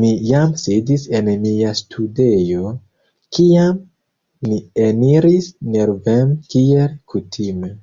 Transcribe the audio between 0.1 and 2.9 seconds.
jam sidis en mia studejo,